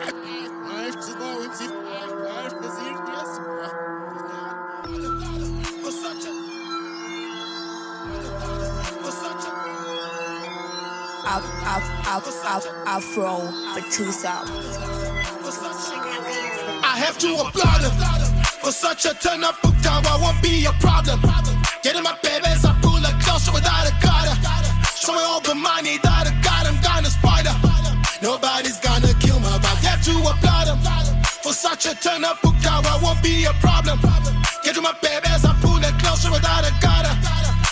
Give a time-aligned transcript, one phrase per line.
[0.00, 0.08] Up,
[11.66, 13.42] up, up, up, up, roll
[13.74, 14.10] the two.
[16.82, 17.92] I have to applaud him
[18.42, 20.06] for such a turn up book down.
[20.06, 21.20] I won't be a problem.
[21.82, 24.34] Getting my babies, I pull a closer without a cutter.
[25.12, 27.54] me all the money that I got, I'm gonna spider.
[28.22, 28.79] Nobody's
[31.50, 32.38] a turn up.
[32.44, 33.98] I won't be a problem.
[34.62, 37.10] Getting my babies, I pull it closer without a cutter.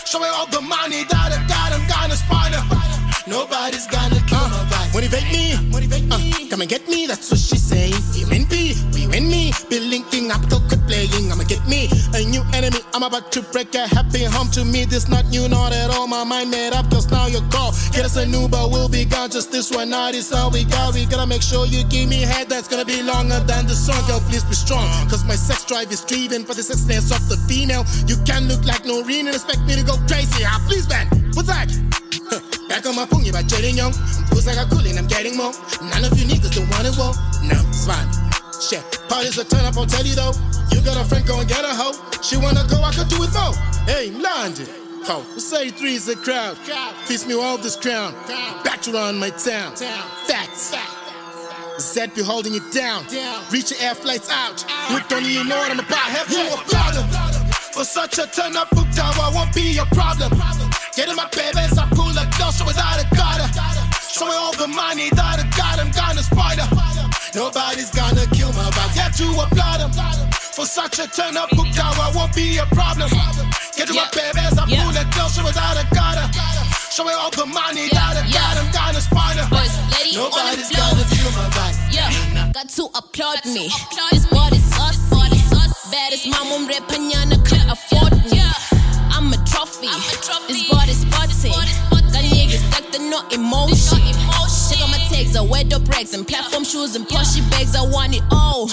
[0.05, 1.71] Show me all the money that I got.
[1.71, 2.63] I'm gonna spider.
[3.29, 4.95] Nobody's gonna kill my vibe.
[4.95, 6.33] Motivate me, motivate me.
[6.33, 7.95] Uh, come and get me, that's what she's saying.
[8.15, 9.53] You and me, we and me.
[9.71, 9.79] Be
[12.99, 14.85] I'm about to break a happy home to me.
[14.85, 16.09] This not new, not at all.
[16.09, 17.71] My mind made up, just now your call.
[17.95, 19.31] Get us a new, but we'll be gone.
[19.31, 20.95] Just this one night is all we got.
[20.95, 24.03] We gotta make sure you give me head that's gonna be longer than the song.
[24.09, 24.83] Girl, please be strong.
[25.07, 27.87] Cause my sex drive is driven for the sexiness of the female.
[28.11, 30.43] You can't look like Noreen and expect me to go crazy.
[30.43, 31.07] Ah, please, man.
[31.39, 31.71] What's that?
[32.69, 33.95] Back on my pony by Jalen Young.
[34.35, 35.55] Who's like a cool I'm getting more.
[35.87, 37.15] None of you niggas don't want it, well.
[37.47, 38.11] No, it's fine.
[38.59, 40.35] Shit, parties a turn up, I'll tell you though.
[40.71, 41.95] You got a friend, go and get a hoe.
[42.23, 43.55] She wanna go, I could do it more.
[43.87, 44.67] Hey, London.
[45.11, 46.59] Oh, say three is the crowd.
[47.07, 48.13] Feast me all this crown.
[48.63, 49.75] Back to run my town.
[50.27, 50.75] Facts.
[51.81, 53.07] Zed be holding it down.
[53.51, 54.65] Reach your air flights out.
[54.91, 56.11] You don't even know what I'm about.
[56.13, 57.09] Have you applaud him
[57.73, 59.15] for such a turn up book down?
[59.17, 60.31] I won't be a problem.
[60.95, 63.49] Getting my babies, I pull a closer without a gutter.
[64.11, 65.79] Show me all the money that I got.
[65.79, 66.69] I'm gonna spider.
[67.35, 68.99] Nobody's gonna kill my vibe.
[68.99, 70.28] Have to applaud him
[70.59, 71.95] for such a turn up book down.
[72.03, 73.07] I won't be a problem.
[73.79, 76.27] Getting my babies, I pull a closer without a gutter.
[76.91, 78.59] Show me all the money that I got.
[78.59, 79.47] I'm gonna spider.
[79.55, 80.99] First lady on the Nobody's floor.
[80.99, 81.79] gonna kill my vibe.
[81.95, 83.71] Yeah, got to applaud me.
[84.11, 85.31] This body's saucy.
[85.95, 88.43] Baddest mom on repanyana can't afford me.
[89.15, 89.95] I'm a trophy.
[90.51, 91.55] This body's spotty.
[91.55, 94.03] Got niggas stuck to no emotion.
[94.67, 97.77] Check out my tags, I wear dope rags and platform shoes and poshy bags.
[97.77, 98.67] I want it all.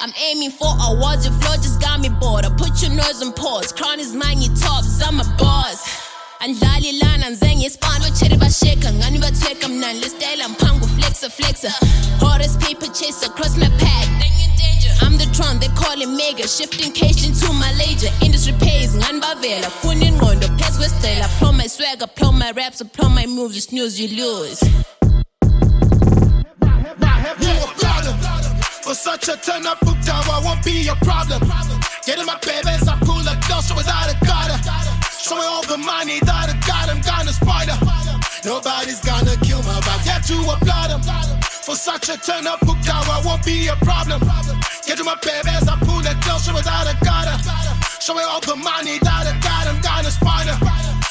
[0.00, 1.26] I'm aiming for awards.
[1.26, 2.44] Your flow just got me bored.
[2.44, 3.72] I put your nose on pause.
[3.72, 5.02] Crown is mine, your tops.
[5.02, 6.06] I'm a boss.
[6.40, 11.72] andlali lana nze ngespana batsheri basheka ngani batheka mnani lestyle mpango flexa flexa
[12.20, 14.08] hottest paper chaser cross my path
[15.02, 16.46] I'm the tron, they call it mega.
[16.48, 21.66] Shifting cash into my ledger Industry pays, ngani bavela Funa ingqondo, phezu kwesicela Apply my
[21.66, 23.54] swag, apply my raps, apply my moves.
[23.56, 24.62] You snooze, you lose.
[27.40, 27.87] You applaud him
[28.88, 30.24] for such a turn up book down.
[30.32, 31.44] I won't be a problem.
[32.08, 34.56] Getting my babies, I pull a closer without a gutter.
[35.12, 36.88] Show me all the money that I got.
[36.88, 37.76] I'm gonna spider.
[38.48, 40.08] Nobody's gonna kill my vibe.
[40.08, 41.02] Have to applaud him
[41.68, 43.04] for such a turn up book down.
[43.12, 44.24] I won't be a problem.
[44.88, 47.36] Getting my babies, I pull a closer without a gutter.
[48.00, 49.68] Show me all the money that I got.
[49.68, 50.56] I'm gonna spider.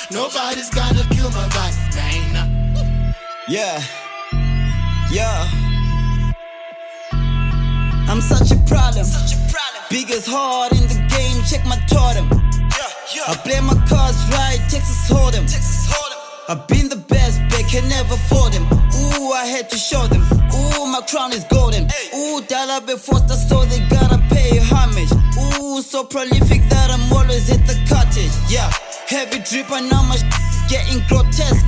[0.10, 1.78] Nobody's gonna kill my vibe.
[3.48, 3.84] Yeah.
[5.12, 5.67] Yeah.
[8.08, 9.04] I'm such a problem.
[9.04, 9.84] Such a problem.
[9.90, 12.28] Biggest heart in the game, check my totem.
[13.28, 15.44] I play my cards right, Texas Hold'em.
[16.50, 18.64] I've been the best, they can never afford them.
[18.64, 20.24] Ooh, I had to show them.
[20.56, 21.88] Ooh, my crown is golden.
[22.16, 25.12] Ooh, dollar before the so they gotta pay homage.
[25.36, 28.32] Ooh, so prolific that I'm always at the cottage.
[28.48, 28.72] Yeah,
[29.08, 30.16] heavy drip and now my
[30.70, 31.68] getting grotesque.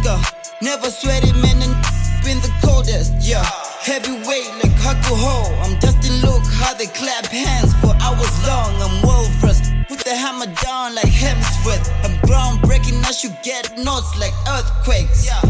[0.62, 1.76] Never sweaty, man, and
[2.24, 3.12] been the coldest.
[3.20, 3.69] Yeah, ah.
[3.90, 5.66] Heavyweight like Hakuho.
[5.66, 8.78] I'm just in look how they clap hands for hours long.
[8.86, 9.64] I'm well first.
[9.88, 11.90] Put the hammer down like Hemsworth.
[12.06, 15.26] I'm groundbreaking, I should get notes like earthquakes.
[15.26, 15.42] Yeah.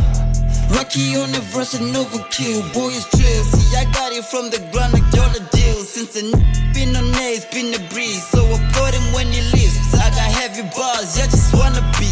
[0.72, 3.44] Rockie on the verse and overkill, boy is drill.
[3.44, 5.84] See, I got it from the ground like dollar deal.
[5.84, 8.26] Since the n- been on air, it's been a breeze.
[8.26, 9.76] So applaud him when he leaves.
[9.96, 12.09] I got heavy bars, you just wanna be.